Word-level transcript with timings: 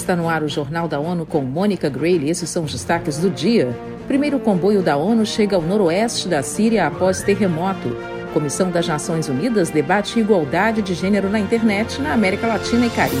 Está 0.00 0.16
no 0.16 0.30
ar 0.30 0.42
o 0.42 0.48
Jornal 0.48 0.88
da 0.88 0.98
ONU 0.98 1.26
com 1.26 1.42
Mônica 1.42 1.86
Grayle. 1.90 2.30
Esses 2.30 2.48
são 2.48 2.64
os 2.64 2.72
destaques 2.72 3.18
do 3.18 3.28
dia. 3.28 3.68
Primeiro 4.08 4.40
comboio 4.40 4.82
da 4.82 4.96
ONU 4.96 5.26
chega 5.26 5.54
ao 5.54 5.60
noroeste 5.60 6.26
da 6.26 6.42
Síria 6.42 6.86
após 6.86 7.22
terremoto. 7.22 7.94
Comissão 8.32 8.70
das 8.70 8.88
Nações 8.88 9.28
Unidas 9.28 9.68
debate 9.68 10.18
igualdade 10.18 10.80
de 10.80 10.94
gênero 10.94 11.28
na 11.28 11.38
internet 11.38 12.00
na 12.00 12.14
América 12.14 12.46
Latina 12.46 12.86
e 12.86 12.90
Caribe. 12.90 13.20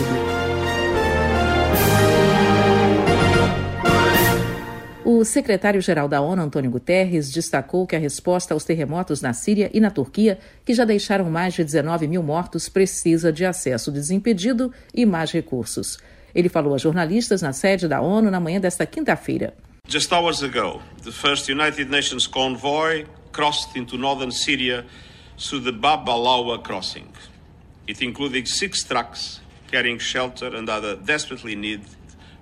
O 5.04 5.22
secretário-geral 5.22 6.08
da 6.08 6.22
ONU, 6.22 6.40
Antônio 6.40 6.70
Guterres, 6.70 7.30
destacou 7.30 7.86
que 7.86 7.94
a 7.94 7.98
resposta 7.98 8.54
aos 8.54 8.64
terremotos 8.64 9.20
na 9.20 9.34
Síria 9.34 9.70
e 9.74 9.80
na 9.80 9.90
Turquia, 9.90 10.38
que 10.64 10.72
já 10.72 10.86
deixaram 10.86 11.30
mais 11.30 11.52
de 11.52 11.62
19 11.62 12.08
mil 12.08 12.22
mortos, 12.22 12.70
precisa 12.70 13.30
de 13.30 13.44
acesso 13.44 13.92
desimpedido 13.92 14.72
e 14.94 15.04
mais 15.04 15.30
recursos. 15.30 15.98
Ele 16.34 16.48
falou 16.48 16.74
a 16.74 16.78
jornalistas 16.78 17.42
na 17.42 17.52
sede 17.52 17.88
da 17.88 18.00
ONU 18.00 18.30
na 18.30 18.40
manhã 18.40 18.60
desta 18.60 18.86
quinta-feira. 18.86 19.54
Just 19.88 20.12
hours 20.12 20.42
ago, 20.42 20.80
the 21.02 21.10
first 21.10 21.50
United 21.50 21.90
Nations 21.90 22.26
convoy 22.26 23.04
crossed 23.32 23.76
into 23.76 23.96
northern 23.96 24.30
Syria 24.30 24.84
through 25.36 25.64
the 25.64 25.72
Bab 25.72 26.08
al-Awa 26.08 26.58
crossing. 26.60 27.08
It 27.88 28.04
included 28.04 28.46
six 28.46 28.84
trucks 28.84 29.40
carrying 29.70 29.98
shelter 29.98 30.54
and 30.54 30.68
other 30.68 30.96
desperately 30.96 31.56
needed 31.56 31.86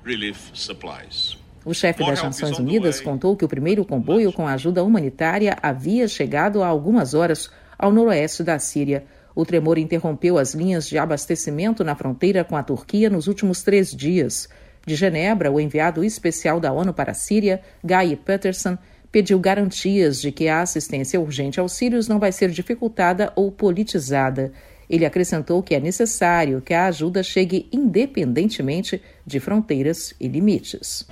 relief 0.04 0.50
supplies. 0.54 1.36
O 1.64 1.74
chefe 1.74 2.04
das 2.04 2.22
Nações 2.22 2.58
Unidas 2.58 3.00
contou 3.00 3.36
que 3.36 3.44
o 3.44 3.48
primeiro 3.48 3.84
comboio 3.84 4.32
com 4.32 4.46
ajuda 4.46 4.82
humanitária 4.82 5.56
havia 5.62 6.08
chegado 6.08 6.62
há 6.62 6.66
algumas 6.66 7.14
horas 7.14 7.50
ao 7.78 7.92
noroeste 7.92 8.42
da 8.42 8.58
Síria. 8.58 9.04
O 9.38 9.46
tremor 9.46 9.78
interrompeu 9.78 10.36
as 10.36 10.52
linhas 10.52 10.88
de 10.88 10.98
abastecimento 10.98 11.84
na 11.84 11.94
fronteira 11.94 12.42
com 12.42 12.56
a 12.56 12.62
Turquia 12.64 13.08
nos 13.08 13.28
últimos 13.28 13.62
três 13.62 13.94
dias. 13.94 14.48
De 14.84 14.96
Genebra, 14.96 15.48
o 15.48 15.60
enviado 15.60 16.02
especial 16.02 16.58
da 16.58 16.72
ONU 16.72 16.92
para 16.92 17.12
a 17.12 17.14
Síria, 17.14 17.60
Guy 17.84 18.16
Peterson, 18.16 18.76
pediu 19.12 19.38
garantias 19.38 20.20
de 20.20 20.32
que 20.32 20.48
a 20.48 20.62
assistência 20.62 21.20
urgente 21.20 21.60
aos 21.60 21.74
sírios 21.74 22.08
não 22.08 22.18
vai 22.18 22.32
ser 22.32 22.50
dificultada 22.50 23.32
ou 23.36 23.52
politizada. 23.52 24.50
Ele 24.90 25.06
acrescentou 25.06 25.62
que 25.62 25.76
é 25.76 25.78
necessário 25.78 26.60
que 26.60 26.74
a 26.74 26.86
ajuda 26.86 27.22
chegue 27.22 27.68
independentemente 27.70 29.00
de 29.24 29.38
fronteiras 29.38 30.12
e 30.18 30.26
limites. 30.26 31.06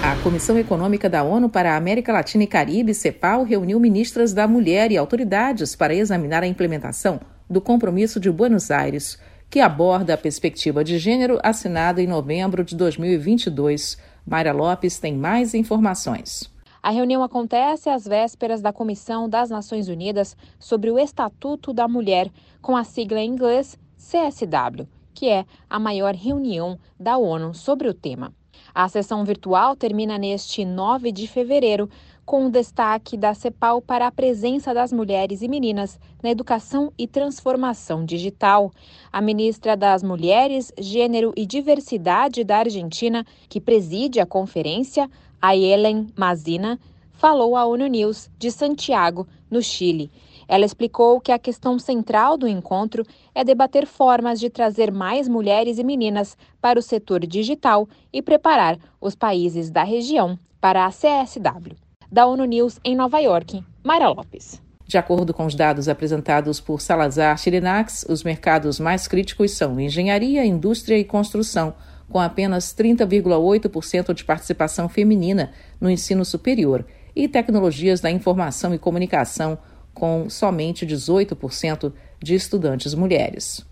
A 0.00 0.14
Comissão 0.22 0.56
Econômica 0.56 1.10
da 1.10 1.24
ONU 1.24 1.48
para 1.48 1.74
a 1.74 1.76
América 1.76 2.12
Latina 2.12 2.44
e 2.44 2.46
Caribe, 2.46 2.94
CEPAL, 2.94 3.42
reuniu 3.42 3.80
ministras 3.80 4.32
da 4.32 4.46
Mulher 4.46 4.92
e 4.92 4.96
autoridades 4.96 5.74
para 5.74 5.92
examinar 5.92 6.44
a 6.44 6.46
implementação 6.46 7.20
do 7.50 7.60
Compromisso 7.60 8.20
de 8.20 8.30
Buenos 8.30 8.70
Aires, 8.70 9.18
que 9.50 9.58
aborda 9.58 10.14
a 10.14 10.18
perspectiva 10.18 10.84
de 10.84 10.98
gênero 10.98 11.40
assinado 11.42 12.00
em 12.00 12.06
novembro 12.06 12.62
de 12.62 12.76
2022. 12.76 13.98
Mayra 14.24 14.52
Lopes 14.52 15.00
tem 15.00 15.16
mais 15.16 15.52
informações. 15.52 16.48
A 16.80 16.90
reunião 16.90 17.22
acontece 17.24 17.90
às 17.90 18.06
vésperas 18.06 18.62
da 18.62 18.72
Comissão 18.72 19.28
das 19.28 19.50
Nações 19.50 19.88
Unidas 19.88 20.36
sobre 20.60 20.92
o 20.92 20.98
Estatuto 20.98 21.72
da 21.72 21.88
Mulher, 21.88 22.30
com 22.62 22.76
a 22.76 22.84
sigla 22.84 23.18
em 23.18 23.30
inglês 23.30 23.76
CSW, 23.96 24.86
que 25.12 25.28
é 25.28 25.44
a 25.68 25.80
maior 25.80 26.14
reunião 26.14 26.78
da 26.98 27.18
ONU 27.18 27.52
sobre 27.52 27.88
o 27.88 27.94
tema. 27.94 28.32
A 28.78 28.88
sessão 28.88 29.24
virtual 29.24 29.74
termina 29.74 30.16
neste 30.16 30.64
9 30.64 31.10
de 31.10 31.26
fevereiro, 31.26 31.90
com 32.24 32.46
o 32.46 32.48
destaque 32.48 33.16
da 33.16 33.34
CEPAL 33.34 33.82
para 33.82 34.06
a 34.06 34.12
presença 34.12 34.72
das 34.72 34.92
mulheres 34.92 35.42
e 35.42 35.48
meninas 35.48 35.98
na 36.22 36.30
educação 36.30 36.92
e 36.96 37.04
transformação 37.04 38.04
digital. 38.04 38.70
A 39.12 39.20
ministra 39.20 39.76
das 39.76 40.04
Mulheres, 40.04 40.72
Gênero 40.78 41.32
e 41.36 41.44
Diversidade 41.44 42.44
da 42.44 42.58
Argentina, 42.58 43.26
que 43.48 43.60
preside 43.60 44.20
a 44.20 44.26
conferência, 44.26 45.10
Ayelen 45.42 46.06
Mazina, 46.16 46.78
falou 47.10 47.56
à 47.56 47.66
ONU 47.66 47.88
News 47.88 48.30
de 48.38 48.52
Santiago, 48.52 49.26
no 49.50 49.60
Chile. 49.60 50.08
Ela 50.48 50.64
explicou 50.64 51.20
que 51.20 51.30
a 51.30 51.38
questão 51.38 51.78
central 51.78 52.38
do 52.38 52.48
encontro 52.48 53.04
é 53.34 53.44
debater 53.44 53.86
formas 53.86 54.40
de 54.40 54.48
trazer 54.48 54.90
mais 54.90 55.28
mulheres 55.28 55.78
e 55.78 55.84
meninas 55.84 56.36
para 56.58 56.78
o 56.78 56.82
setor 56.82 57.26
digital 57.26 57.86
e 58.10 58.22
preparar 58.22 58.78
os 58.98 59.14
países 59.14 59.70
da 59.70 59.84
região 59.84 60.38
para 60.58 60.86
a 60.86 60.88
CSW. 60.88 61.76
Da 62.10 62.26
ONU 62.26 62.46
News 62.46 62.80
em 62.82 62.96
Nova 62.96 63.18
York, 63.18 63.62
Mayra 63.84 64.08
Lopes. 64.08 64.62
De 64.86 64.96
acordo 64.96 65.34
com 65.34 65.44
os 65.44 65.54
dados 65.54 65.86
apresentados 65.86 66.60
por 66.60 66.80
Salazar 66.80 67.36
Chirinax, 67.36 68.06
os 68.08 68.24
mercados 68.24 68.80
mais 68.80 69.06
críticos 69.06 69.50
são 69.50 69.78
engenharia, 69.78 70.46
indústria 70.46 70.96
e 70.96 71.04
construção, 71.04 71.74
com 72.08 72.18
apenas 72.18 72.74
30,8% 72.74 74.14
de 74.14 74.24
participação 74.24 74.88
feminina 74.88 75.50
no 75.78 75.90
ensino 75.90 76.24
superior, 76.24 76.86
e 77.14 77.28
tecnologias 77.28 78.00
da 78.00 78.10
informação 78.10 78.72
e 78.72 78.78
comunicação, 78.78 79.58
com 79.98 80.30
somente 80.30 80.86
18% 80.86 81.92
de 82.22 82.34
estudantes 82.34 82.94
mulheres. 82.94 83.66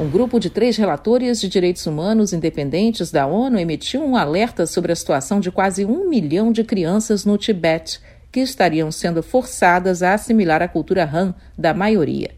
Um 0.00 0.10
grupo 0.10 0.40
de 0.40 0.50
três 0.50 0.76
relatores 0.76 1.40
de 1.40 1.48
direitos 1.48 1.86
humanos 1.86 2.32
independentes 2.32 3.12
da 3.12 3.26
ONU 3.26 3.58
emitiu 3.58 4.02
um 4.02 4.16
alerta 4.16 4.66
sobre 4.66 4.90
a 4.90 4.96
situação 4.96 5.38
de 5.38 5.52
quase 5.52 5.84
um 5.84 6.08
milhão 6.08 6.50
de 6.50 6.64
crianças 6.64 7.24
no 7.24 7.38
Tibete, 7.38 8.00
que 8.32 8.40
estariam 8.40 8.90
sendo 8.90 9.22
forçadas 9.22 10.02
a 10.02 10.14
assimilar 10.14 10.62
a 10.62 10.68
cultura 10.68 11.04
Han 11.04 11.32
da 11.56 11.72
maioria. 11.72 12.32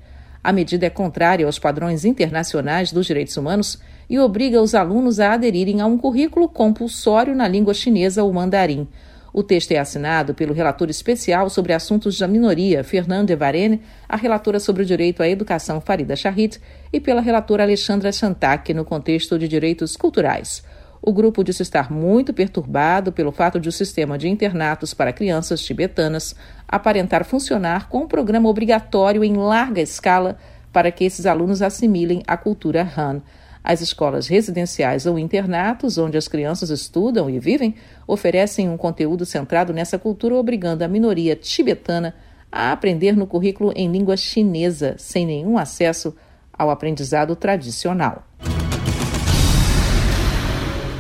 A 0.45 0.53
medida 0.53 0.87
é 0.87 0.91
contrária 0.91 1.47
aos 1.47 1.59
padrões 1.59 2.05
internacionais 2.05 2.93
dos 2.93 3.07
direitos 3.07 3.37
humanos 3.37 3.81
e 4.09 4.19
obriga 4.19 4.61
os 4.61 4.75
alunos 4.75 5.19
a 5.19 5.33
aderirem 5.33 5.81
a 5.81 5.87
um 5.87 5.97
currículo 5.97 6.49
compulsório 6.49 7.35
na 7.35 7.49
língua 7.49 7.73
chinesa 7.75 8.23
ou 8.23 8.33
mandarim. 8.33 8.87
O 9.37 9.43
texto 9.43 9.71
é 9.73 9.77
assinado 9.77 10.33
pelo 10.33 10.55
relator 10.55 10.89
especial 10.89 11.51
sobre 11.51 11.75
assuntos 11.75 12.19
da 12.19 12.27
minoria, 12.27 12.83
Fernando 12.83 13.31
Evarene, 13.31 13.83
a 14.09 14.17
relatora 14.17 14.59
sobre 14.59 14.83
o 14.83 14.87
direito 14.87 15.23
à 15.23 15.29
educação, 15.29 15.79
Farida 15.79 16.17
Shahid, 16.17 16.59
e 16.91 16.99
pela 16.99 17.21
relatora 17.21 17.63
Alexandra 17.63 18.11
Chantak, 18.11 18.73
no 18.73 18.83
contexto 18.83 19.39
de 19.39 19.47
direitos 19.47 19.95
culturais. 19.95 20.65
O 21.03 21.13
grupo 21.13 21.45
disse 21.45 21.61
estar 21.61 21.93
muito 21.93 22.33
perturbado 22.33 23.13
pelo 23.13 23.31
fato 23.31 23.61
de 23.61 23.69
o 23.69 23.73
sistema 23.73 24.17
de 24.17 24.27
internatos 24.27 24.95
para 24.95 25.13
crianças 25.13 25.61
tibetanas 25.63 26.35
aparentar 26.67 27.23
funcionar 27.23 27.91
com 27.91 28.05
um 28.05 28.09
programa 28.09 28.49
obrigatório 28.49 29.23
em 29.23 29.37
larga 29.37 29.83
escala 29.83 30.39
para 30.73 30.91
que 30.91 31.05
esses 31.05 31.27
alunos 31.27 31.61
assimilem 31.61 32.23
a 32.27 32.39
cultura 32.39 32.91
Han. 32.97 33.21
As 33.69 33.81
escolas 33.81 34.29
residenciais 34.29 35.07
ou 35.07 35.19
internatos, 35.19 35.99
onde 35.99 36.17
as 36.17 36.29
crianças 36.29 36.71
estudam 36.71 37.29
e 37.29 37.41
vivem, 37.41 37.75
oferecem 38.07 38.69
um 38.69 38.77
conteúdo 38.77 39.27
centrado 39.27 39.73
nessa 39.73 39.99
cultura, 39.99 40.37
obrigando 40.37 40.85
a 40.85 40.89
minoria 40.89 41.35
tibetana 41.35 42.15
a 42.51 42.71
aprender 42.71 43.17
no 43.17 43.27
currículo 43.27 43.73
em 43.75 43.91
língua 43.91 44.17
chinesa, 44.17 44.95
sem 44.99 45.27
nenhum 45.27 45.59
acesso 45.59 46.15
ao 46.57 46.71
aprendizado 46.71 47.35
tradicional. 47.35 48.23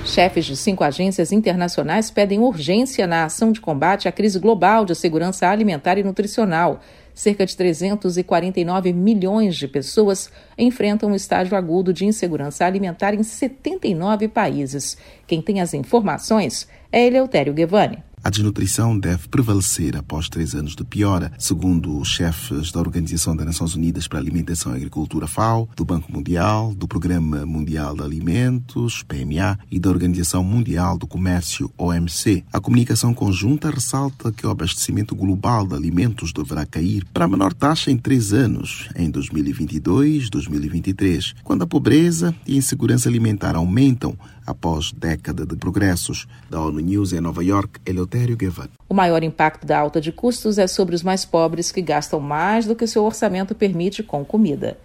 Chefes 0.04 0.44
de 0.44 0.56
cinco 0.56 0.82
agências 0.82 1.30
internacionais 1.30 2.10
pedem 2.10 2.40
urgência 2.40 3.06
na 3.06 3.26
ação 3.26 3.52
de 3.52 3.60
combate 3.60 4.08
à 4.08 4.12
crise 4.12 4.40
global 4.40 4.84
de 4.84 4.96
segurança 4.96 5.48
alimentar 5.48 5.98
e 5.98 6.02
nutricional 6.02 6.80
cerca 7.16 7.46
de 7.46 7.56
349 7.56 8.92
milhões 8.92 9.56
de 9.56 9.66
pessoas 9.66 10.30
enfrentam 10.56 11.10
um 11.10 11.14
estágio 11.14 11.56
agudo 11.56 11.90
de 11.92 12.04
insegurança 12.04 12.66
alimentar 12.66 13.14
em 13.14 13.22
79 13.22 14.28
países. 14.28 14.98
Quem 15.26 15.40
tem 15.40 15.62
as 15.62 15.72
informações 15.72 16.68
é 16.92 17.06
Eleutério 17.06 17.54
Guevani. 17.54 18.04
A 18.26 18.28
desnutrição 18.28 18.98
deve 18.98 19.28
prevalecer 19.28 19.96
após 19.96 20.28
três 20.28 20.52
anos 20.52 20.74
de 20.74 20.82
piora, 20.82 21.30
segundo 21.38 21.96
os 21.96 22.08
chefes 22.08 22.72
da 22.72 22.80
Organização 22.80 23.36
das 23.36 23.46
Nações 23.46 23.76
Unidas 23.76 24.08
para 24.08 24.18
a 24.18 24.20
Alimentação 24.20 24.72
e 24.72 24.76
Agricultura 24.78 25.28
FAO, 25.28 25.68
do 25.76 25.84
Banco 25.84 26.10
Mundial, 26.10 26.74
do 26.74 26.88
Programa 26.88 27.46
Mundial 27.46 27.94
de 27.94 28.02
Alimentos, 28.02 29.04
PMA, 29.04 29.56
e 29.70 29.78
da 29.78 29.90
Organização 29.90 30.42
Mundial 30.42 30.98
do 30.98 31.06
Comércio, 31.06 31.72
OMC. 31.78 32.42
A 32.52 32.58
comunicação 32.58 33.14
conjunta 33.14 33.70
ressalta 33.70 34.32
que 34.32 34.44
o 34.44 34.50
abastecimento 34.50 35.14
global 35.14 35.64
de 35.64 35.76
alimentos 35.76 36.32
deverá 36.32 36.66
cair 36.66 37.06
para 37.14 37.26
a 37.26 37.28
menor 37.28 37.54
taxa 37.54 37.92
em 37.92 37.96
três 37.96 38.32
anos, 38.32 38.88
em 38.96 39.08
2022-2023, 39.08 41.32
quando 41.44 41.62
a 41.62 41.66
pobreza 41.68 42.34
e 42.44 42.54
a 42.54 42.58
insegurança 42.58 43.08
alimentar 43.08 43.54
aumentam 43.54 44.18
após 44.46 44.92
década 44.92 45.44
de 45.44 45.56
progressos. 45.56 46.26
Da 46.48 46.60
ONU 46.60 46.80
News 46.80 47.12
em 47.12 47.20
Nova 47.20 47.42
York, 47.42 47.80
Eleutério 47.84 48.36
Guevara. 48.36 48.70
O 48.88 48.94
maior 48.94 49.22
impacto 49.22 49.66
da 49.66 49.78
alta 49.78 50.00
de 50.00 50.12
custos 50.12 50.58
é 50.58 50.66
sobre 50.66 50.94
os 50.94 51.02
mais 51.02 51.24
pobres 51.24 51.72
que 51.72 51.82
gastam 51.82 52.20
mais 52.20 52.66
do 52.66 52.76
que 52.76 52.86
seu 52.86 53.04
orçamento 53.04 53.54
permite 53.54 54.02
com 54.02 54.24
comida. 54.24 54.76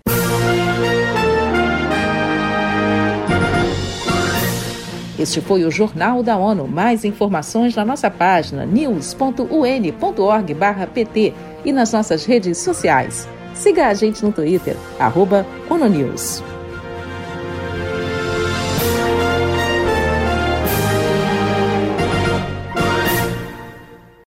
Este 5.21 5.39
foi 5.39 5.63
o 5.63 5.69
Jornal 5.69 6.23
da 6.23 6.35
ONU. 6.35 6.67
Mais 6.67 7.05
informações 7.05 7.75
na 7.75 7.85
nossa 7.85 8.09
página 8.09 8.65
news.un.org/pt 8.65 11.33
e 11.63 11.71
nas 11.71 11.93
nossas 11.93 12.25
redes 12.25 12.57
sociais. 12.57 13.29
Siga 13.53 13.85
a 13.87 13.93
gente 13.93 14.25
no 14.25 14.31
Twitter, 14.31 14.75
arroba 14.97 15.45
ONUNews. 15.69 16.41